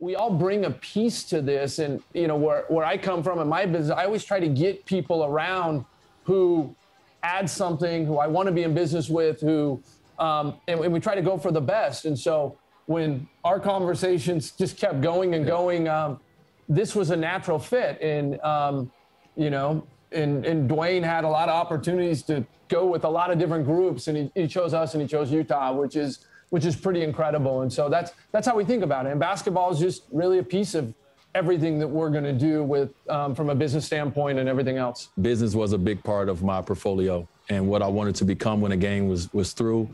we 0.00 0.14
all 0.14 0.30
bring 0.30 0.64
a 0.64 0.70
piece 0.70 1.24
to 1.24 1.42
this. 1.42 1.78
And, 1.78 2.02
you 2.14 2.28
know, 2.28 2.36
where, 2.36 2.64
where 2.68 2.84
I 2.84 2.96
come 2.96 3.22
from 3.22 3.40
in 3.40 3.48
my 3.48 3.66
business, 3.66 3.96
I 3.96 4.04
always 4.04 4.24
try 4.24 4.40
to 4.40 4.48
get 4.48 4.84
people 4.86 5.24
around 5.24 5.84
who 6.24 6.74
add 7.22 7.50
something, 7.50 8.06
who 8.06 8.18
I 8.18 8.26
want 8.26 8.46
to 8.46 8.52
be 8.52 8.62
in 8.62 8.74
business 8.74 9.08
with, 9.08 9.40
who, 9.40 9.82
um, 10.18 10.54
and, 10.68 10.80
and, 10.80 10.92
we 10.92 11.00
try 11.00 11.14
to 11.14 11.22
go 11.22 11.36
for 11.36 11.50
the 11.50 11.60
best. 11.60 12.04
And 12.04 12.18
so 12.18 12.56
when 12.86 13.28
our 13.44 13.58
conversations 13.58 14.52
just 14.52 14.76
kept 14.76 15.00
going 15.00 15.34
and 15.34 15.44
going, 15.46 15.88
um, 15.88 16.20
this 16.68 16.94
was 16.94 17.10
a 17.10 17.16
natural 17.16 17.58
fit. 17.58 18.00
And, 18.00 18.40
um, 18.40 18.92
you 19.36 19.50
know, 19.50 19.86
and, 20.12 20.44
and 20.46 20.70
Dwyane 20.70 21.02
had 21.02 21.24
a 21.24 21.28
lot 21.28 21.48
of 21.48 21.54
opportunities 21.54 22.22
to 22.24 22.44
go 22.68 22.86
with 22.86 23.04
a 23.04 23.08
lot 23.08 23.30
of 23.30 23.38
different 23.38 23.64
groups, 23.64 24.08
and 24.08 24.16
he, 24.16 24.30
he 24.34 24.46
chose 24.46 24.74
us 24.74 24.94
and 24.94 25.02
he 25.02 25.08
chose 25.08 25.30
Utah, 25.30 25.72
which 25.72 25.96
is 25.96 26.26
which 26.50 26.64
is 26.64 26.76
pretty 26.76 27.02
incredible. 27.02 27.62
And 27.62 27.72
so 27.72 27.88
that's 27.88 28.12
that's 28.32 28.46
how 28.46 28.56
we 28.56 28.64
think 28.64 28.82
about 28.82 29.06
it. 29.06 29.10
And 29.10 29.20
basketball 29.20 29.70
is 29.70 29.78
just 29.78 30.04
really 30.10 30.38
a 30.38 30.42
piece 30.42 30.74
of 30.74 30.94
everything 31.34 31.78
that 31.78 31.88
we're 31.88 32.10
going 32.10 32.24
to 32.24 32.32
do 32.32 32.64
with 32.64 32.92
um, 33.08 33.34
from 33.34 33.50
a 33.50 33.54
business 33.54 33.84
standpoint 33.84 34.38
and 34.38 34.48
everything 34.48 34.76
else. 34.76 35.08
Business 35.20 35.54
was 35.54 35.72
a 35.72 35.78
big 35.78 36.02
part 36.02 36.28
of 36.28 36.42
my 36.42 36.60
portfolio 36.62 37.28
and 37.50 37.68
what 37.68 37.82
I 37.82 37.86
wanted 37.86 38.14
to 38.16 38.24
become 38.24 38.60
when 38.60 38.70
the 38.70 38.76
game 38.76 39.08
was 39.08 39.32
was 39.32 39.52
through. 39.52 39.88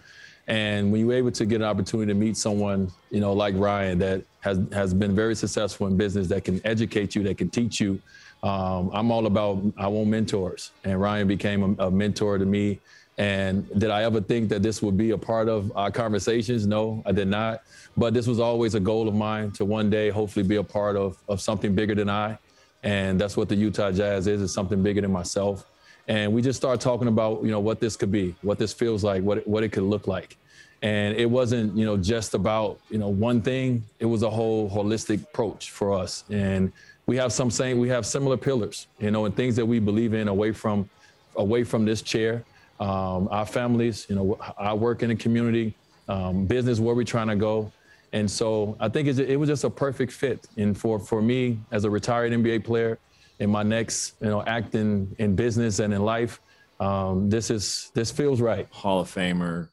And 0.47 0.93
when 0.93 1.01
you're 1.01 1.15
able 1.15 1.31
to 1.33 1.47
get 1.47 1.57
an 1.57 1.67
opportunity 1.67 2.12
to 2.12 2.19
meet 2.19 2.37
someone, 2.37 2.93
you 3.11 3.21
know, 3.21 3.33
like 3.33 3.55
Ryan, 3.57 3.98
that 3.98 4.23
has 4.41 4.61
has 4.73 4.95
been 4.95 5.15
very 5.15 5.34
successful 5.34 5.87
in 5.87 5.97
business, 5.97 6.29
that 6.29 6.45
can 6.45 6.61
educate 6.65 7.15
you, 7.15 7.23
that 7.25 7.39
can 7.39 7.48
teach 7.48 7.81
you. 7.81 8.01
Um, 8.43 8.91
I'm 8.93 9.11
all 9.11 9.27
about 9.27 9.62
I 9.79 9.89
want 9.89 10.09
mentors, 10.09 10.71
and 10.84 11.01
Ryan 11.01 11.27
became 11.27 11.79
a, 11.79 11.87
a 11.87 11.91
mentor 11.91 12.37
to 12.37 12.45
me 12.45 12.79
and 13.17 13.69
did 13.79 13.91
I 13.91 14.03
ever 14.03 14.21
think 14.21 14.49
that 14.49 14.63
this 14.63 14.83
would 14.83 14.97
be 14.97 15.11
a 15.11 15.19
part 15.19 15.49
of 15.49 15.73
our 15.77 15.91
conversations? 15.91 16.67
No, 16.67 17.03
I 17.07 17.13
did 17.13 17.29
not. 17.29 17.63
But 17.97 18.13
this 18.13 18.27
was 18.27 18.41
always 18.41 18.75
a 18.75 18.81
goal 18.81 19.07
of 19.07 19.15
mine 19.15 19.53
to 19.53 19.65
one 19.65 19.89
day 19.89 20.11
hopefully 20.11 20.45
be 20.45 20.57
a 20.57 20.65
part 20.65 20.97
of, 20.97 21.17
of 21.29 21.41
something 21.41 21.75
bigger 21.75 21.95
than 21.95 22.11
I. 22.11 22.39
And 22.83 23.21
that's 23.21 23.37
what 23.37 23.49
the 23.49 23.55
Utah 23.55 23.93
Jazz 23.93 24.27
is, 24.27 24.43
is 24.43 24.53
something 24.53 24.83
bigger 24.83 25.01
than 25.01 25.12
myself. 25.12 25.65
And 26.09 26.33
we 26.33 26.43
just 26.43 26.59
started 26.59 26.81
talking 26.81 27.09
about, 27.09 27.45
you 27.45 27.51
know, 27.51 27.61
what 27.61 27.81
this 27.81 27.97
could 27.97 28.12
be, 28.12 28.34
what 28.43 28.59
this 28.59 28.75
feels 28.75 29.05
like, 29.05 29.23
what 29.23 29.47
what 29.47 29.62
it 29.62 29.71
could 29.71 29.84
look 29.84 30.06
like. 30.06 30.37
And 30.83 31.17
it 31.17 31.25
wasn't, 31.25 31.75
you 31.78 31.87
know, 31.87 31.97
just 31.97 32.34
about, 32.34 32.78
you 32.91 32.99
know, 32.99 33.09
one 33.09 33.41
thing. 33.41 33.84
It 34.01 34.05
was 34.05 34.23
a 34.23 34.28
whole 34.28 34.69
holistic 34.69 35.23
approach 35.23 35.71
for 35.71 35.95
us. 35.95 36.25
And 36.28 36.73
we 37.06 37.17
have 37.17 37.33
some 37.33 37.51
saying 37.51 37.78
we 37.78 37.89
have 37.89 38.05
similar 38.05 38.37
pillars, 38.37 38.87
you 38.99 39.11
know, 39.11 39.25
and 39.25 39.34
things 39.34 39.56
that 39.56 39.65
we 39.65 39.78
believe 39.78 40.12
in 40.12 40.28
away 40.28 40.53
from 40.53 40.91
away 41.37 41.65
from 41.65 41.87
this 41.87 42.03
chair 42.03 42.45
um, 42.80 43.28
our 43.30 43.47
families, 43.47 44.06
you 44.08 44.17
know, 44.17 44.39
I 44.58 44.72
work 44.75 45.03
in 45.03 45.08
the 45.08 45.14
community, 45.17 45.75
um, 46.08 46.47
business, 46.47 46.81
where 46.81 46.94
we're 46.94 47.05
trying 47.05 47.28
to 47.28 47.36
go. 47.36 47.72
And 48.12 48.31
so 48.31 48.77
I 48.78 48.89
think 48.89 49.08
it 49.08 49.36
was 49.36 49.48
just 49.48 49.64
a 49.64 49.70
perfect 49.70 50.12
fit. 50.12 50.47
And 50.56 50.77
for, 50.77 50.98
for 50.98 51.20
me, 51.20 51.58
as 51.72 51.84
a 51.84 51.91
retired 51.91 52.33
NBA 52.33 52.64
player, 52.64 52.98
in 53.41 53.50
my 53.50 53.62
next, 53.62 54.14
you 54.20 54.28
know, 54.28 54.42
act 54.44 54.75
in, 54.75 55.14
in 55.19 55.34
business 55.34 55.81
and 55.81 55.92
in 55.92 56.03
life, 56.03 56.41
um, 56.81 57.28
this 57.28 57.50
is 57.50 57.91
this 57.94 58.11
feels 58.11 58.41
right. 58.41 58.69
Hall 58.70 59.00
of 59.00 59.12
Famer, 59.12 59.69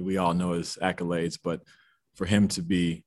we 0.00 0.16
all 0.16 0.34
know 0.34 0.52
his 0.52 0.78
accolades, 0.82 1.38
but 1.42 1.62
for 2.14 2.26
him 2.26 2.48
to 2.48 2.62
be 2.62 3.04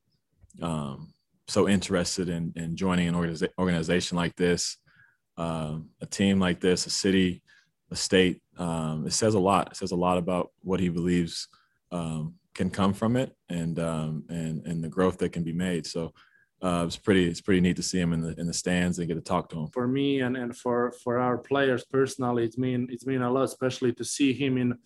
um, 0.62 1.14
so 1.48 1.68
interested 1.68 2.30
in, 2.30 2.54
in 2.56 2.76
joining 2.76 3.08
an 3.08 3.16
organiza- 3.16 3.50
organization 3.58 4.18
like 4.18 4.36
this, 4.36 4.78
uh, 5.38 5.78
a 6.02 6.06
team 6.06 6.40
like 6.40 6.60
this, 6.60 6.86
a 6.86 6.90
city, 6.90 7.42
a 7.92 7.96
state 7.96 8.42
um, 8.58 9.06
it 9.08 9.14
says 9.14 9.34
a 9.34 9.40
lot. 9.40 9.72
It 9.72 9.78
says 9.78 9.92
a 9.92 9.96
lot 9.96 10.18
about 10.18 10.52
what 10.62 10.80
he 10.80 10.90
believes 10.90 11.48
um, 11.92 12.36
can 12.54 12.70
come 12.70 12.94
from 12.94 13.16
it 13.16 13.36
and 13.50 13.80
um, 13.80 14.24
and 14.30 14.66
and 14.66 14.84
the 14.84 14.90
growth 14.90 15.18
that 15.20 15.32
can 15.32 15.44
be 15.44 15.54
made. 15.54 15.86
So 15.86 16.14
uh, 16.62 16.84
it's 16.86 16.98
pretty 16.98 17.28
it's 17.28 17.42
pretty 17.42 17.62
neat 17.62 17.76
to 17.76 17.84
see 17.84 18.00
him 18.00 18.14
in 18.14 18.22
the 18.22 18.40
in 18.40 18.48
the 18.48 18.54
stands 18.54 19.00
and 19.00 19.08
get 19.08 19.16
to 19.16 19.22
talk 19.22 19.50
to 19.50 19.60
him. 19.60 19.68
For 19.68 19.88
me 19.88 20.22
and, 20.22 20.38
and 20.38 20.56
for 20.56 20.94
for 21.04 21.20
our 21.20 21.38
players 21.38 21.84
personally, 21.86 22.46
it's 22.46 22.58
mean 22.58 22.88
it's 22.90 23.06
mean 23.06 23.22
a 23.22 23.32
lot, 23.32 23.44
especially 23.44 23.94
to 23.94 24.06
see 24.06 24.34
him 24.34 24.58
in 24.58 24.78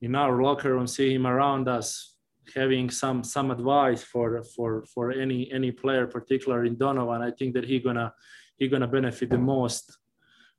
in 0.00 0.14
our 0.14 0.40
locker 0.40 0.74
room, 0.74 0.86
see 0.86 1.12
him 1.12 1.26
around 1.26 1.68
us, 1.68 2.16
having 2.54 2.88
some 2.90 3.24
some 3.24 3.50
advice 3.50 4.02
for 4.02 4.44
for 4.54 4.84
for 4.94 5.10
any 5.10 5.50
any 5.50 5.72
player, 5.72 6.06
particularly 6.06 6.68
in 6.68 6.76
Donovan. 6.76 7.22
I 7.22 7.32
think 7.32 7.54
that 7.54 7.64
he 7.64 7.80
gonna 7.80 8.12
he 8.56 8.68
gonna 8.68 8.86
benefit 8.86 9.30
the 9.30 9.38
most 9.38 9.98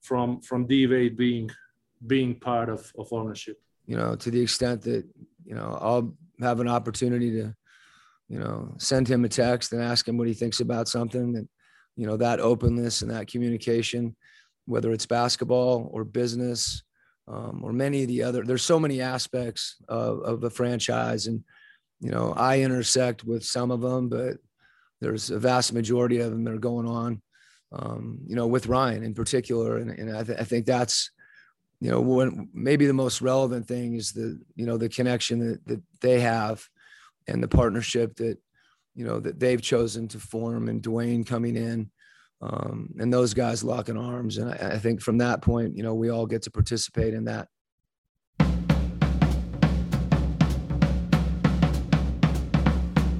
from 0.01 0.41
from 0.41 0.67
D 0.67 0.87
Wade 0.87 1.15
being 1.15 1.49
being 2.05 2.35
part 2.35 2.69
of, 2.69 2.91
of 2.97 3.11
ownership. 3.11 3.57
You 3.85 3.97
know, 3.97 4.15
to 4.15 4.31
the 4.31 4.41
extent 4.41 4.81
that, 4.83 5.05
you 5.45 5.55
know, 5.55 5.77
I'll 5.81 6.15
have 6.41 6.59
an 6.59 6.67
opportunity 6.67 7.31
to, 7.31 7.55
you 8.27 8.39
know, 8.39 8.75
send 8.77 9.07
him 9.07 9.25
a 9.25 9.29
text 9.29 9.73
and 9.73 9.81
ask 9.81 10.07
him 10.07 10.17
what 10.17 10.27
he 10.27 10.33
thinks 10.33 10.59
about 10.59 10.87
something 10.87 11.35
and, 11.35 11.49
you 11.95 12.05
know, 12.05 12.15
that 12.17 12.39
openness 12.39 13.01
and 13.01 13.09
that 13.09 13.27
communication, 13.27 14.15
whether 14.65 14.91
it's 14.91 15.07
basketball 15.07 15.89
or 15.91 16.03
business 16.03 16.83
um, 17.27 17.61
or 17.63 17.73
many 17.73 18.03
of 18.03 18.07
the 18.07 18.21
other, 18.21 18.43
there's 18.43 18.61
so 18.61 18.79
many 18.79 19.01
aspects 19.01 19.77
of, 19.87 20.19
of 20.21 20.41
the 20.41 20.49
franchise. 20.49 21.25
And, 21.27 21.43
you 21.99 22.11
know, 22.11 22.33
I 22.37 22.61
intersect 22.61 23.23
with 23.23 23.43
some 23.43 23.71
of 23.71 23.81
them, 23.81 24.07
but 24.07 24.37
there's 25.01 25.31
a 25.31 25.39
vast 25.39 25.73
majority 25.73 26.19
of 26.19 26.31
them 26.31 26.43
that 26.43 26.53
are 26.53 26.59
going 26.59 26.87
on, 26.87 27.21
um, 27.71 28.19
you 28.27 28.35
know, 28.35 28.47
with 28.47 28.67
Ryan 28.67 29.03
in 29.03 29.15
particular. 29.15 29.77
And, 29.77 29.89
and 29.89 30.15
I, 30.15 30.23
th- 30.23 30.39
I 30.39 30.43
think 30.43 30.65
that's, 30.67 31.09
you 31.81 31.89
know 31.89 32.01
when 32.01 32.49
maybe 32.53 32.85
the 32.85 32.93
most 32.93 33.21
relevant 33.21 33.67
thing 33.67 33.93
is 33.95 34.11
the 34.11 34.39
you 34.55 34.65
know 34.65 34.77
the 34.77 34.89
connection 34.89 35.39
that, 35.39 35.65
that 35.65 35.81
they 36.01 36.19
have 36.19 36.67
and 37.27 37.41
the 37.41 37.47
partnership 37.47 38.15
that 38.15 38.37
you 38.95 39.05
know 39.05 39.19
that 39.19 39.39
they've 39.39 39.61
chosen 39.61 40.07
to 40.09 40.19
form 40.19 40.67
and 40.67 40.83
Dwyane 40.83 41.25
coming 41.25 41.55
in 41.55 41.89
um, 42.41 42.89
and 42.99 43.13
those 43.13 43.33
guys 43.33 43.63
locking 43.63 43.97
arms. 43.97 44.37
And 44.37 44.51
I, 44.51 44.71
I 44.73 44.79
think 44.79 45.01
from 45.01 45.17
that 45.19 45.41
point 45.41 45.75
you 45.75 45.83
know 45.83 45.95
we 45.95 46.09
all 46.09 46.25
get 46.25 46.41
to 46.43 46.51
participate 46.51 47.13
in 47.13 47.25
that. 47.25 47.47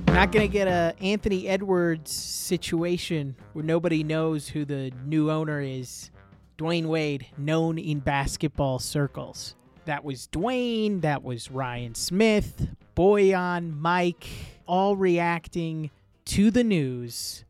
Not 0.08 0.34
going 0.34 0.46
to 0.46 0.52
get 0.52 0.68
a 0.68 0.94
Anthony 1.00 1.48
Edwards 1.48 2.12
situation 2.12 3.38
where 3.54 3.64
nobody 3.64 4.04
knows 4.04 4.50
who 4.50 4.66
the 4.66 4.92
new 5.06 5.32
owner 5.32 5.62
is 5.62 6.12
Dwyane 6.60 6.88
Wade, 6.88 7.26
known 7.38 7.78
in 7.78 8.00
basketball 8.00 8.80
circles. 8.80 9.56
That 9.86 10.04
was 10.04 10.28
Dwyane, 10.28 11.00
that 11.02 11.24
was 11.24 11.50
Ryan 11.50 11.96
Smith, 11.96 12.68
Bojan, 12.98 13.78
Mike, 13.78 14.28
all 14.68 14.98
reacting 14.98 15.90
to 16.26 16.52
the 16.52 16.66
news 16.66 17.46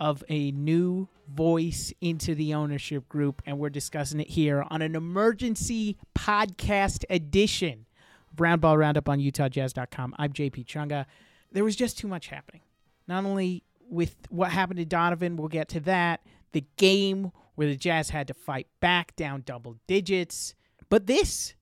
of 0.00 0.24
a 0.28 0.50
new 0.50 1.06
voice 1.28 1.92
into 2.00 2.34
the 2.34 2.52
ownership 2.52 3.08
group. 3.08 3.40
And 3.46 3.60
we're 3.60 3.70
discussing 3.70 4.18
it 4.18 4.28
here 4.28 4.64
on 4.68 4.82
an 4.82 4.96
emergency 4.96 5.96
podcast 6.16 7.04
edition 7.08 7.86
of 8.32 8.38
Roundball 8.38 8.76
Roundup 8.76 9.08
on 9.08 9.20
UtahJazz.com. 9.20 10.16
I'm 10.18 10.32
JP 10.32 10.66
Chunga. 10.66 11.06
There 11.52 11.62
was 11.62 11.76
just 11.76 11.96
too 11.96 12.08
much 12.08 12.26
happening. 12.26 12.62
Not 13.06 13.24
only 13.24 13.62
with 13.88 14.16
what 14.30 14.50
happened 14.50 14.78
to 14.78 14.84
Donovan, 14.84 15.36
we'll 15.36 15.46
get 15.46 15.68
to 15.68 15.80
that, 15.80 16.22
the 16.50 16.64
game 16.76 17.30
where 17.58 17.66
the 17.66 17.74
Jazz 17.74 18.10
had 18.10 18.28
to 18.28 18.34
fight 18.34 18.68
back 18.78 19.16
down 19.16 19.42
double 19.44 19.78
digits. 19.88 20.54
But 20.88 21.08
this, 21.08 21.54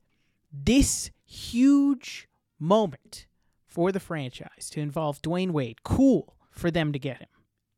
this 0.52 1.10
huge 1.24 2.28
moment 2.60 3.26
for 3.64 3.90
the 3.90 3.98
franchise 3.98 4.68
to 4.72 4.80
involve 4.80 5.22
Dwyane 5.22 5.52
Wade, 5.52 5.82
cool 5.84 6.36
for 6.50 6.70
them 6.70 6.92
to 6.92 6.98
get 6.98 7.20
him 7.20 7.28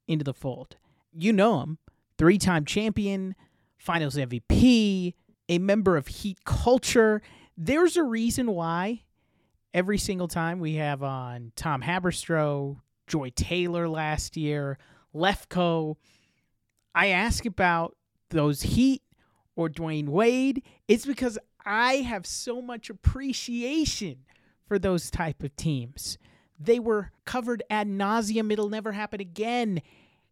into 0.09 0.25
the 0.25 0.35
fold. 0.35 0.75
You 1.13 1.33
know 1.33 1.61
him, 1.61 1.79
three 2.19 2.39
time 2.39 2.65
champion, 2.65 3.37
finals 3.77 4.17
MVP, 4.17 5.15
a 5.49 5.59
member 5.61 5.97
of 5.97 6.09
Heat 6.09 6.45
culture. 6.45 7.23
There's 7.57 7.97
a 7.97 8.03
reason 8.03 8.51
why 8.51 9.05
every 9.73 9.99
single 9.99 10.27
time 10.27 10.59
we 10.59 10.75
have 10.75 11.05
on 11.05 11.53
Tom 11.55 11.83
Haberstroh, 11.83 12.81
Joy 13.07 13.31
Taylor 13.37 13.89
last 13.89 14.37
year, 14.37 14.77
Lefko, 15.15 15.95
I 16.97 17.11
ask 17.11 17.47
about 17.47 17.95
those 18.31 18.63
Heat 18.63 19.03
or 19.57 19.69
Dwyane 19.69 20.09
Wade, 20.09 20.63
it's 20.87 21.07
because 21.07 21.39
I 21.65 21.97
have 21.97 22.27
so 22.27 22.63
much 22.63 22.89
appreciation 22.91 24.19
for 24.67 24.79
those 24.79 25.11
type 25.11 25.43
of 25.43 25.57
teams. 25.57 26.19
They 26.59 26.79
were 26.79 27.13
covered 27.25 27.63
ad 27.71 27.89
nauseum. 27.89 28.53
It'll 28.53 28.69
never 28.69 28.93
happen 28.93 29.21
again. 29.21 29.83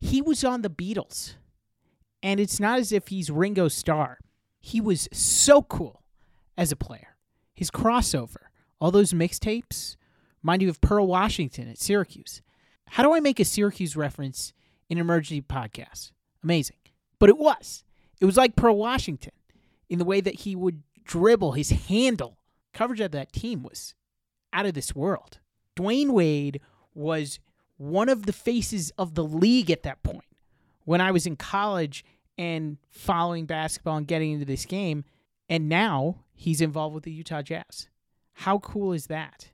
He 0.00 0.20
was 0.20 0.44
on 0.44 0.62
the 0.62 0.70
Beatles. 0.70 1.34
And 2.22 2.40
it's 2.40 2.58
not 2.58 2.78
as 2.78 2.92
if 2.92 3.08
he's 3.08 3.30
Ringo 3.30 3.68
Starr. 3.68 4.18
He 4.60 4.80
was 4.80 5.08
so 5.12 5.62
cool 5.62 6.02
as 6.56 6.72
a 6.72 6.76
player. 6.76 7.16
His 7.54 7.70
crossover, 7.70 8.48
all 8.80 8.90
those 8.90 9.12
mixtapes, 9.12 9.96
mind 10.42 10.62
you 10.62 10.68
of 10.68 10.80
Pearl 10.80 11.06
Washington 11.06 11.68
at 11.68 11.78
Syracuse. 11.78 12.42
How 12.88 13.02
do 13.02 13.14
I 13.14 13.20
make 13.20 13.40
a 13.40 13.44
Syracuse 13.44 13.96
reference 13.96 14.52
in 14.88 14.98
an 14.98 15.02
emergency 15.02 15.42
podcast? 15.42 16.12
Amazing. 16.42 16.76
But 17.18 17.28
it 17.28 17.38
was. 17.38 17.84
It 18.20 18.24
was 18.24 18.36
like 18.36 18.56
Pearl 18.56 18.76
Washington 18.76 19.32
in 19.88 19.98
the 19.98 20.04
way 20.04 20.20
that 20.20 20.40
he 20.40 20.56
would 20.56 20.82
dribble, 21.04 21.52
his 21.52 21.70
handle. 21.70 22.38
Coverage 22.72 23.00
of 23.00 23.12
that 23.12 23.32
team 23.32 23.62
was 23.62 23.94
out 24.52 24.66
of 24.66 24.74
this 24.74 24.94
world. 24.94 25.38
Dwyane 25.76 26.10
Wade 26.10 26.60
was 26.94 27.38
one 27.76 28.08
of 28.08 28.26
the 28.26 28.32
faces 28.32 28.90
of 28.98 29.14
the 29.14 29.24
league 29.24 29.70
at 29.70 29.82
that 29.82 30.02
point. 30.02 30.24
When 30.84 31.00
I 31.00 31.10
was 31.10 31.26
in 31.26 31.36
college 31.36 32.04
and 32.38 32.78
following 32.88 33.46
basketball 33.46 33.96
and 33.96 34.06
getting 34.06 34.32
into 34.32 34.44
this 34.44 34.64
game, 34.66 35.04
and 35.48 35.68
now 35.68 36.24
he's 36.34 36.60
involved 36.60 36.94
with 36.94 37.04
the 37.04 37.12
Utah 37.12 37.42
Jazz. 37.42 37.88
How 38.32 38.58
cool 38.58 38.92
is 38.92 39.06
that? 39.06 39.50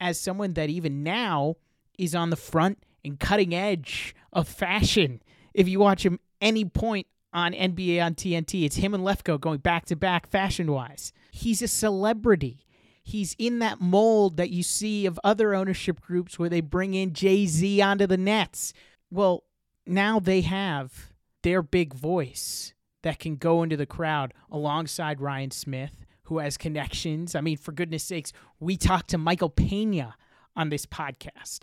As 0.00 0.18
someone 0.18 0.54
that 0.54 0.70
even 0.70 1.02
now 1.02 1.56
is 1.98 2.14
on 2.14 2.30
the 2.30 2.36
front 2.36 2.82
and 3.04 3.18
cutting 3.18 3.54
edge 3.54 4.14
of 4.32 4.48
fashion. 4.48 5.22
If 5.54 5.68
you 5.68 5.80
watch 5.80 6.04
him 6.04 6.18
any 6.42 6.66
point 6.66 7.06
on 7.32 7.52
NBA 7.52 8.04
on 8.04 8.14
TNT, 8.14 8.66
it's 8.66 8.76
him 8.76 8.92
and 8.92 9.02
Lefko 9.02 9.40
going 9.40 9.60
back 9.60 9.86
to 9.86 9.96
back 9.96 10.26
fashion 10.28 10.70
wise. 10.70 11.12
He's 11.30 11.62
a 11.62 11.68
celebrity. 11.68 12.66
He's 13.02 13.34
in 13.38 13.58
that 13.60 13.80
mold 13.80 14.36
that 14.36 14.50
you 14.50 14.62
see 14.62 15.06
of 15.06 15.18
other 15.24 15.54
ownership 15.54 16.00
groups 16.00 16.38
where 16.38 16.50
they 16.50 16.60
bring 16.60 16.94
in 16.94 17.14
Jay 17.14 17.46
Z 17.46 17.80
onto 17.80 18.06
the 18.06 18.18
Nets. 18.18 18.74
Well, 19.10 19.44
now 19.86 20.20
they 20.20 20.42
have 20.42 21.12
their 21.42 21.62
big 21.62 21.94
voice 21.94 22.74
that 23.02 23.18
can 23.18 23.36
go 23.36 23.62
into 23.62 23.76
the 23.76 23.86
crowd 23.86 24.34
alongside 24.50 25.20
Ryan 25.20 25.50
Smith, 25.50 26.04
who 26.24 26.38
has 26.38 26.56
connections. 26.56 27.34
I 27.34 27.40
mean, 27.40 27.56
for 27.56 27.72
goodness 27.72 28.04
sakes, 28.04 28.32
we 28.60 28.76
talked 28.76 29.10
to 29.10 29.18
Michael 29.18 29.50
Pena 29.50 30.14
on 30.54 30.68
this 30.68 30.86
podcast 30.86 31.62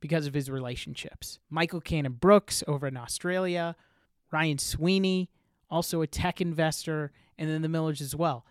because 0.00 0.26
of 0.26 0.34
his 0.34 0.50
relationships. 0.50 1.38
Michael 1.50 1.80
Cannon-Brookes 1.80 2.64
over 2.66 2.86
in 2.86 2.96
Australia, 2.96 3.76
Ryan 4.34 4.58
Sweeney, 4.58 5.30
also 5.70 6.02
a 6.02 6.08
tech 6.08 6.40
investor, 6.40 7.12
and 7.38 7.48
then 7.48 7.62
the 7.62 7.68
Millers 7.68 8.00
as 8.00 8.16
well. 8.16 8.44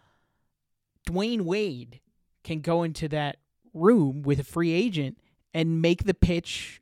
Dwyane 1.06 1.42
Wade 1.42 2.00
can 2.46 2.62
go 2.62 2.84
into 2.84 3.10
that 3.10 3.38
room 3.74 4.22
with 4.22 4.40
a 4.40 4.46
free 4.46 4.72
agent 4.72 5.18
and 5.54 5.82
make 5.82 6.06
the 6.06 6.14
pitch 6.14 6.80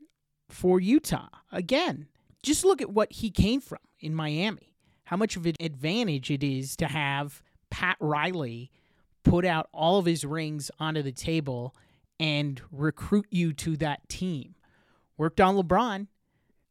for 0.50 0.80
Utah. 0.80 1.30
Again, 1.52 2.08
just 2.44 2.64
look 2.64 2.80
at 2.80 2.92
what 2.92 3.12
he 3.12 3.32
came 3.32 3.60
from 3.60 3.80
in 4.00 4.14
Miami. 4.14 4.76
How 5.06 5.18
much 5.18 5.36
of 5.36 5.48
an 5.48 5.56
advantage 5.60 6.30
it 6.30 6.44
is 6.44 6.76
to 6.76 6.86
have 6.86 7.42
Pat 7.72 7.98
Riley 8.00 8.70
put 9.24 9.46
out 9.46 9.68
all 9.74 9.98
of 9.98 10.06
his 10.06 10.24
rings 10.24 10.70
onto 10.80 11.02
the 11.02 11.12
table 11.12 11.76
and 12.20 12.62
recruit 12.72 13.26
you 13.32 13.52
to 13.54 13.78
that 13.78 14.08
team. 14.10 14.54
Worked 15.18 15.42
on 15.42 15.56
LeBron, 15.56 16.08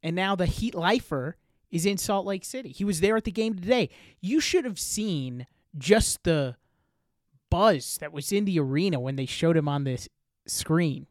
and 0.03 0.17
now 0.17 0.37
the 0.37 0.47
Heat 0.47 0.76
lifer 0.76 1.37
is 1.70 1.87
in 1.87 1.99
Salt 1.99 2.26
Lake 2.26 2.44
City. 2.44 2.70
He 2.70 2.84
was 2.84 3.00
there 3.00 3.17
at 3.17 3.25
the 3.25 3.32
game 3.32 3.55
today. 3.55 3.90
You 4.20 4.40
should 4.40 4.64
have 4.64 4.78
seen 4.78 5.46
just 5.76 6.25
the 6.25 6.56
buzz 7.50 7.99
that 8.00 8.12
was 8.12 8.32
in 8.32 8.44
the 8.44 8.58
arena 8.58 9.00
when 9.00 9.17
they 9.17 9.26
showed 9.26 9.56
him 9.56 9.69
on 9.69 9.84
this 9.84 10.08
screen. 10.46 11.06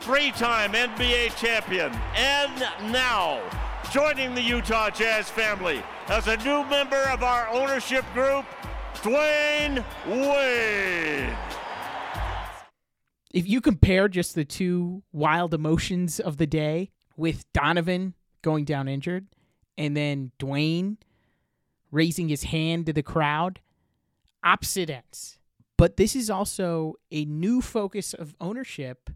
Three 0.00 0.32
time 0.32 0.72
NBA 0.72 1.36
champion, 1.36 1.92
and 2.16 2.92
now 2.92 3.40
joining 3.92 4.34
the 4.34 4.42
Utah 4.42 4.90
Jazz 4.90 5.30
family 5.30 5.82
as 6.08 6.26
a 6.26 6.36
new 6.38 6.64
member 6.64 7.00
of 7.10 7.22
our 7.22 7.48
ownership 7.48 8.04
group, 8.12 8.44
Dwyane 8.96 9.84
Wade. 10.06 11.36
If 13.32 13.48
you 13.48 13.60
compare 13.60 14.08
just 14.08 14.34
the 14.34 14.44
two 14.44 15.02
wild 15.12 15.54
emotions 15.54 16.20
of 16.20 16.36
the 16.36 16.46
day 16.46 16.90
with 17.16 17.50
Donovan 17.52 18.14
going 18.42 18.64
down 18.64 18.88
injured 18.88 19.26
and 19.76 19.96
then 19.96 20.32
Dwyane 20.38 20.96
raising 21.90 22.28
his 22.28 22.44
hand 22.44 22.86
to 22.86 22.92
the 22.92 23.02
crowd, 23.02 23.60
opposite 24.42 24.90
ends. 24.90 25.38
But 25.76 25.96
this 25.96 26.14
is 26.14 26.30
also 26.30 26.94
a 27.10 27.24
new 27.24 27.60
focus 27.60 28.14
of 28.14 28.34
ownership 28.40 29.10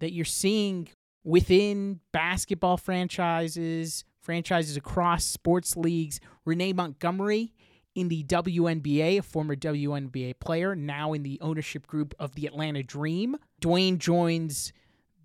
that 0.00 0.12
you're 0.12 0.24
seeing 0.24 0.88
within 1.22 2.00
basketball 2.12 2.76
franchises, 2.76 4.04
franchises 4.20 4.76
across 4.76 5.24
sports 5.24 5.76
leagues. 5.76 6.20
Renee 6.44 6.72
Montgomery 6.72 7.54
in 7.94 8.08
the 8.08 8.24
WNBA, 8.24 9.18
a 9.18 9.22
former 9.22 9.56
WNBA 9.56 10.38
player, 10.40 10.74
now 10.74 11.12
in 11.12 11.22
the 11.22 11.38
ownership 11.40 11.86
group 11.86 12.14
of 12.18 12.34
the 12.34 12.46
Atlanta 12.46 12.82
Dream. 12.82 13.36
Dwyane 13.60 13.98
joins 13.98 14.72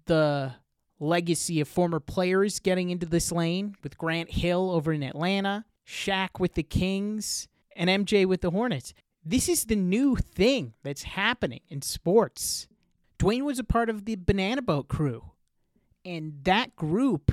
the 0.05 0.53
legacy 0.99 1.61
of 1.61 1.67
former 1.67 1.99
players 1.99 2.59
getting 2.59 2.89
into 2.89 3.05
this 3.05 3.31
lane 3.31 3.75
with 3.83 3.97
Grant 3.97 4.31
Hill 4.31 4.71
over 4.71 4.91
in 4.91 5.03
Atlanta, 5.03 5.65
Shaq 5.87 6.39
with 6.39 6.55
the 6.55 6.63
Kings, 6.63 7.47
and 7.75 7.89
MJ 7.89 8.25
with 8.25 8.41
the 8.41 8.51
Hornets. 8.51 8.93
This 9.23 9.49
is 9.49 9.65
the 9.65 9.75
new 9.75 10.15
thing 10.15 10.73
that's 10.83 11.03
happening 11.03 11.61
in 11.69 11.81
sports. 11.81 12.67
Dwyane 13.17 13.43
was 13.43 13.59
a 13.59 13.63
part 13.63 13.89
of 13.89 14.05
the 14.05 14.15
Banana 14.15 14.61
Boat 14.61 14.87
crew, 14.87 15.31
and 16.05 16.39
that 16.43 16.75
group 16.75 17.31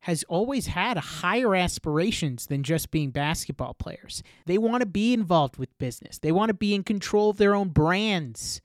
has 0.00 0.22
always 0.28 0.68
had 0.68 0.96
higher 0.96 1.54
aspirations 1.54 2.46
than 2.46 2.62
just 2.62 2.90
being 2.90 3.10
basketball 3.10 3.74
players. 3.74 4.22
They 4.46 4.56
want 4.56 4.80
to 4.82 4.86
be 4.86 5.12
involved 5.12 5.56
with 5.56 5.76
business, 5.78 6.18
they 6.18 6.32
want 6.32 6.48
to 6.48 6.54
be 6.54 6.74
in 6.74 6.84
control 6.84 7.30
of 7.30 7.38
their 7.38 7.54
own 7.54 7.70
brands 7.70 8.60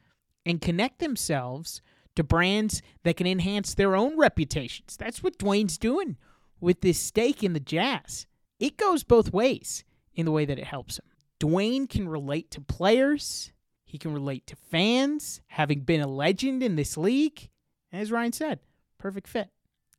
and 0.45 0.61
connect 0.61 0.99
themselves 0.99 1.81
to 2.15 2.23
brands 2.23 2.81
that 3.03 3.17
can 3.17 3.27
enhance 3.27 3.73
their 3.73 3.95
own 3.95 4.17
reputations. 4.17 4.97
That's 4.97 5.23
what 5.23 5.37
Dwyane's 5.37 5.77
doing 5.77 6.17
with 6.59 6.81
this 6.81 6.99
stake 6.99 7.43
in 7.43 7.53
the 7.53 7.59
Jazz. 7.59 8.27
It 8.59 8.77
goes 8.77 9.03
both 9.03 9.33
ways 9.33 9.83
in 10.13 10.25
the 10.25 10.31
way 10.31 10.45
that 10.45 10.59
it 10.59 10.65
helps 10.65 10.99
him. 10.99 11.05
Dwyane 11.39 11.89
can 11.89 12.07
relate 12.07 12.51
to 12.51 12.61
players, 12.61 13.51
he 13.83 13.97
can 13.97 14.13
relate 14.13 14.45
to 14.47 14.55
fans, 14.55 15.41
having 15.47 15.81
been 15.81 16.01
a 16.01 16.07
legend 16.07 16.61
in 16.61 16.75
this 16.75 16.97
league. 16.97 17.49
As 17.91 18.11
Ryan 18.11 18.31
said, 18.31 18.59
perfect 18.97 19.27
fit. 19.27 19.49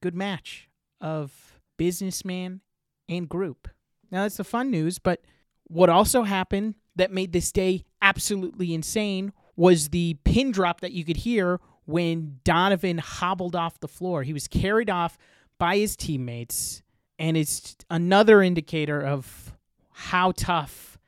Good 0.00 0.14
match 0.14 0.68
of 1.00 1.58
businessman 1.76 2.60
and 3.08 3.28
group. 3.28 3.68
Now, 4.10 4.22
that's 4.22 4.36
the 4.36 4.44
fun 4.44 4.70
news, 4.70 4.98
but 4.98 5.20
what 5.64 5.88
also 5.88 6.22
happened 6.22 6.76
that 6.96 7.12
made 7.12 7.32
this 7.32 7.50
day 7.50 7.84
absolutely 8.00 8.72
insane 8.72 9.32
was 9.56 9.88
the 9.88 10.14
pin 10.24 10.52
drop 10.52 10.80
that 10.80 10.92
you 10.92 11.04
could 11.04 11.18
hear 11.18 11.60
when 11.84 12.40
Donovan 12.44 12.98
hobbled 12.98 13.56
off 13.56 13.80
the 13.80 13.88
floor. 13.88 14.22
He 14.22 14.32
was 14.32 14.48
carried 14.48 14.90
off 14.90 15.18
by 15.58 15.76
his 15.76 15.96
teammates, 15.96 16.82
and 17.18 17.36
it's 17.36 17.76
another 17.90 18.42
indicator 18.42 19.00
of 19.00 19.52
how 19.90 20.32
tough 20.32 20.98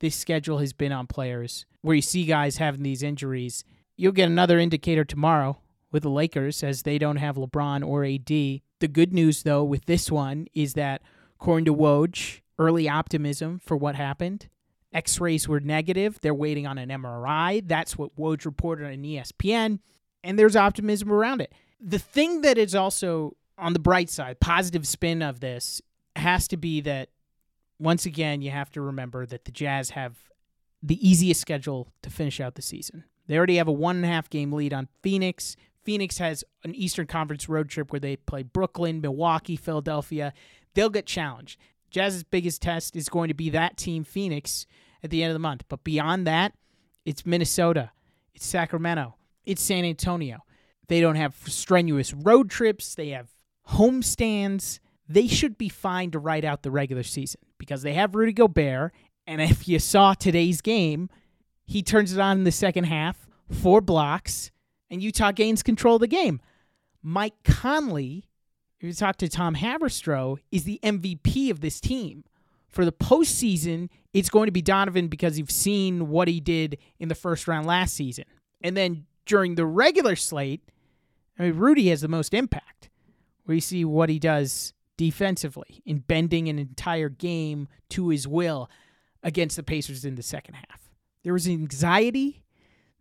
this 0.00 0.14
schedule 0.14 0.58
has 0.58 0.72
been 0.72 0.92
on 0.92 1.06
players. 1.06 1.66
Where 1.82 1.96
you 1.96 2.02
see 2.02 2.24
guys 2.24 2.56
having 2.56 2.82
these 2.82 3.02
injuries, 3.02 3.64
you'll 3.96 4.12
get 4.12 4.28
another 4.28 4.58
indicator 4.58 5.04
tomorrow 5.04 5.58
with 5.92 6.02
the 6.02 6.10
Lakers 6.10 6.62
as 6.62 6.82
they 6.82 6.98
don't 6.98 7.16
have 7.16 7.36
LeBron 7.36 7.86
or 7.86 8.04
AD. 8.04 8.26
The 8.26 8.88
good 8.88 9.12
news, 9.14 9.44
though, 9.44 9.64
with 9.64 9.86
this 9.86 10.10
one 10.10 10.48
is 10.52 10.74
that 10.74 11.02
according 11.40 11.64
to 11.66 11.74
Woj, 11.74 12.40
early 12.58 12.88
optimism 12.88 13.58
for 13.58 13.76
what 13.76 13.94
happened. 13.94 14.48
X 14.92 15.20
rays 15.20 15.46
were 15.46 15.60
negative. 15.60 16.18
They're 16.22 16.34
waiting 16.34 16.66
on 16.66 16.78
an 16.78 16.88
MRI. 16.88 17.66
That's 17.66 17.98
what 17.98 18.16
Woj 18.16 18.44
reported 18.44 18.86
on 18.86 19.02
ESPN 19.02 19.80
and 20.26 20.38
there's 20.38 20.56
optimism 20.56 21.12
around 21.12 21.40
it. 21.40 21.54
The 21.80 21.98
thing 21.98 22.40
that 22.42 22.58
is 22.58 22.74
also 22.74 23.36
on 23.56 23.72
the 23.72 23.78
bright 23.78 24.10
side, 24.10 24.40
positive 24.40 24.86
spin 24.86 25.22
of 25.22 25.40
this 25.40 25.80
has 26.16 26.48
to 26.48 26.56
be 26.56 26.80
that 26.82 27.08
once 27.78 28.06
again, 28.06 28.42
you 28.42 28.50
have 28.50 28.70
to 28.72 28.80
remember 28.80 29.24
that 29.26 29.44
the 29.44 29.52
Jazz 29.52 29.90
have 29.90 30.16
the 30.82 31.06
easiest 31.06 31.40
schedule 31.40 31.92
to 32.02 32.10
finish 32.10 32.40
out 32.40 32.54
the 32.54 32.62
season. 32.62 33.04
They 33.26 33.36
already 33.36 33.56
have 33.56 33.68
a 33.68 33.72
one 33.72 33.96
and 33.96 34.04
a 34.04 34.08
half 34.08 34.28
game 34.28 34.52
lead 34.52 34.72
on 34.72 34.88
Phoenix. 35.02 35.56
Phoenix 35.84 36.18
has 36.18 36.42
an 36.64 36.74
Eastern 36.74 37.06
Conference 37.06 37.48
road 37.48 37.68
trip 37.68 37.92
where 37.92 38.00
they 38.00 38.16
play 38.16 38.42
Brooklyn, 38.42 39.00
Milwaukee, 39.00 39.56
Philadelphia. 39.56 40.32
They'll 40.74 40.90
get 40.90 41.06
challenged. 41.06 41.60
Jazz's 41.90 42.24
biggest 42.24 42.62
test 42.62 42.96
is 42.96 43.08
going 43.08 43.28
to 43.28 43.34
be 43.34 43.50
that 43.50 43.76
team, 43.76 44.04
Phoenix, 44.04 44.66
at 45.02 45.10
the 45.10 45.22
end 45.22 45.30
of 45.30 45.34
the 45.34 45.40
month. 45.40 45.64
But 45.68 45.84
beyond 45.84 46.26
that, 46.26 46.54
it's 47.04 47.24
Minnesota, 47.24 47.92
it's 48.34 48.46
Sacramento, 48.46 49.14
it's 49.46 49.62
San 49.62 49.84
Antonio. 49.84 50.40
They 50.88 51.00
don't 51.00 51.16
have 51.16 51.34
strenuous 51.46 52.12
road 52.12 52.50
trips, 52.50 52.94
they 52.94 53.08
have 53.10 53.28
home 53.62 54.02
stands. 54.02 54.80
They 55.08 55.28
should 55.28 55.56
be 55.56 55.68
fine 55.68 56.10
to 56.12 56.18
ride 56.18 56.44
out 56.44 56.62
the 56.62 56.70
regular 56.70 57.04
season 57.04 57.40
because 57.58 57.82
they 57.82 57.94
have 57.94 58.16
Rudy 58.16 58.32
Gobert. 58.32 58.92
And 59.26 59.40
if 59.40 59.68
you 59.68 59.78
saw 59.78 60.14
today's 60.14 60.60
game, 60.60 61.10
he 61.64 61.82
turns 61.82 62.12
it 62.12 62.20
on 62.20 62.38
in 62.38 62.44
the 62.44 62.52
second 62.52 62.84
half, 62.84 63.28
four 63.50 63.80
blocks, 63.80 64.50
and 64.90 65.02
Utah 65.02 65.32
gains 65.32 65.62
control 65.62 65.96
of 65.96 66.00
the 66.00 66.06
game. 66.06 66.40
Mike 67.02 67.42
Conley, 67.44 68.28
if 68.78 68.86
you 68.86 68.92
talk 68.92 69.16
to 69.18 69.28
Tom 69.28 69.54
Haberstroh, 69.54 70.38
is 70.50 70.64
the 70.64 70.80
MVP 70.82 71.50
of 71.50 71.60
this 71.60 71.80
team. 71.80 72.24
For 72.68 72.84
the 72.84 72.92
postseason, 72.92 73.88
it's 74.12 74.28
going 74.28 74.46
to 74.46 74.52
be 74.52 74.62
Donovan 74.62 75.08
because 75.08 75.38
you've 75.38 75.50
seen 75.50 76.08
what 76.08 76.28
he 76.28 76.40
did 76.40 76.78
in 76.98 77.08
the 77.08 77.14
first 77.14 77.48
round 77.48 77.66
last 77.66 77.94
season. 77.94 78.24
And 78.60 78.76
then 78.76 79.06
during 79.26 79.56
the 79.56 79.66
regular 79.66 80.16
slate, 80.16 80.62
I 81.38 81.42
mean, 81.42 81.54
Rudy 81.54 81.88
has 81.90 82.00
the 82.00 82.08
most 82.08 82.32
impact. 82.32 82.88
We 83.46 83.60
see 83.60 83.84
what 83.84 84.08
he 84.08 84.18
does 84.18 84.72
defensively 84.96 85.82
in 85.84 85.98
bending 85.98 86.48
an 86.48 86.58
entire 86.58 87.10
game 87.10 87.68
to 87.90 88.08
his 88.08 88.26
will 88.26 88.70
against 89.22 89.56
the 89.56 89.62
Pacers 89.62 90.04
in 90.04 90.14
the 90.14 90.22
second 90.22 90.54
half. 90.54 90.90
There 91.22 91.32
was 91.32 91.46
anxiety. 91.46 92.42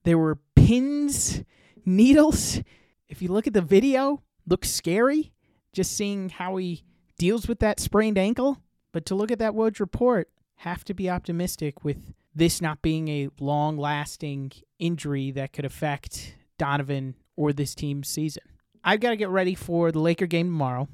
There 0.03 0.17
were 0.17 0.39
pins, 0.55 1.44
needles. 1.86 2.60
If 3.08 3.22
you 3.22 3.29
look 3.29 3.48
at 3.48 3.53
the 3.53 3.62
video, 3.62 4.22
looks 4.48 4.70
scary. 4.70 5.32
just 5.75 5.96
seeing 5.96 6.29
how 6.29 6.55
he 6.55 6.84
deals 7.17 7.48
with 7.48 7.60
that 7.60 7.79
sprained 7.79 8.17
ankle. 8.17 8.62
But 8.91 9.05
to 9.08 9.15
look 9.15 9.29
at 9.29 9.39
that 9.39 9.53
Woj 9.53 9.79
report, 9.79 10.29
have 10.60 10.86
to 10.86 10.94
be 10.94 11.10
optimistic 11.10 11.84
with 11.84 12.13
this 12.36 12.62
not 12.62 12.82
being 12.82 13.08
a 13.08 13.30
long 13.39 13.77
lasting 13.77 14.51
injury 14.77 15.32
that 15.32 15.54
could 15.54 15.65
affect 15.65 16.36
Donovan 16.58 17.15
or 17.36 17.54
this 17.54 17.74
team's 17.74 18.10
season. 18.10 18.44
I've 18.84 19.00
got 19.00 19.12
to 19.12 19.15
get 19.15 19.30
ready 19.30 19.56
for 19.56 19.92
the 19.92 20.00
Laker 20.00 20.27
game 20.27 20.48
tomorrow. 20.48 20.88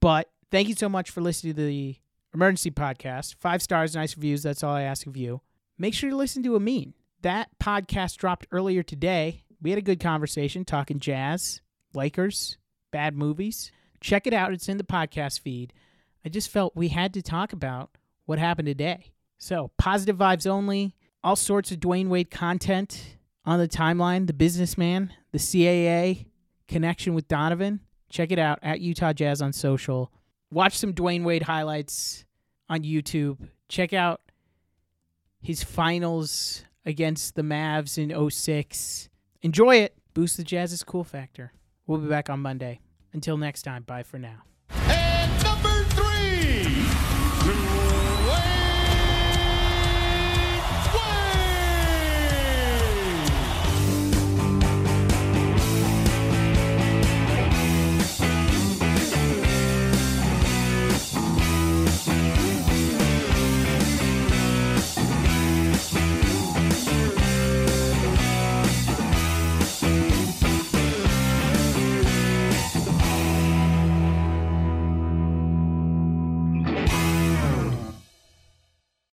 But 0.00 0.28
thank 0.50 0.68
you 0.68 0.74
so 0.74 0.88
much 0.88 1.10
for 1.10 1.20
listening 1.20 1.54
to 1.54 1.64
the 1.64 1.96
emergency 2.34 2.70
podcast. 2.70 3.36
Five 3.40 3.62
stars, 3.62 3.94
nice 3.94 4.16
reviews. 4.16 4.42
That's 4.42 4.64
all 4.64 4.74
I 4.74 4.82
ask 4.82 5.06
of 5.06 5.16
you. 5.16 5.40
Make 5.78 5.94
sure 5.94 6.10
to 6.10 6.16
listen 6.16 6.42
to 6.42 6.56
Amin. 6.56 6.94
That 7.22 7.50
podcast 7.62 8.16
dropped 8.16 8.48
earlier 8.50 8.82
today. 8.82 9.44
We 9.60 9.70
had 9.70 9.78
a 9.78 9.82
good 9.82 10.00
conversation 10.00 10.64
talking 10.64 10.98
jazz, 10.98 11.60
Lakers, 11.94 12.58
bad 12.90 13.16
movies. 13.16 13.70
Check 14.00 14.26
it 14.26 14.34
out. 14.34 14.52
It's 14.52 14.68
in 14.68 14.76
the 14.76 14.84
podcast 14.84 15.40
feed. 15.40 15.72
I 16.24 16.28
just 16.28 16.50
felt 16.50 16.76
we 16.76 16.88
had 16.88 17.14
to 17.14 17.22
talk 17.22 17.52
about 17.52 17.90
what 18.26 18.40
happened 18.40 18.66
today. 18.66 19.12
So, 19.42 19.72
positive 19.76 20.16
vibes 20.16 20.46
only, 20.46 20.94
all 21.24 21.34
sorts 21.34 21.72
of 21.72 21.80
Dwyane 21.80 22.06
Wade 22.06 22.30
content 22.30 23.16
on 23.44 23.58
the 23.58 23.66
timeline, 23.66 24.28
the 24.28 24.32
businessman, 24.32 25.12
the 25.32 25.38
CAA 25.38 26.26
connection 26.68 27.12
with 27.12 27.26
Donovan. 27.26 27.80
Check 28.08 28.30
it 28.30 28.38
out 28.38 28.60
at 28.62 28.78
Utah 28.78 29.12
Jazz 29.12 29.42
on 29.42 29.52
social. 29.52 30.12
Watch 30.52 30.78
some 30.78 30.92
Dwyane 30.94 31.24
Wade 31.24 31.42
highlights 31.42 32.24
on 32.68 32.84
YouTube. 32.84 33.48
Check 33.68 33.92
out 33.92 34.20
his 35.40 35.64
finals 35.64 36.64
against 36.86 37.34
the 37.34 37.42
Mavs 37.42 37.98
in 37.98 38.30
06. 38.30 39.08
Enjoy 39.42 39.74
it. 39.74 39.96
Boost 40.14 40.36
the 40.36 40.44
Jazz's 40.44 40.84
cool 40.84 41.02
factor. 41.02 41.52
We'll 41.88 41.98
be 41.98 42.08
back 42.08 42.30
on 42.30 42.38
Monday. 42.38 42.78
Until 43.12 43.36
next 43.36 43.62
time, 43.62 43.82
bye 43.82 44.04
for 44.04 44.20
now. 44.20 44.44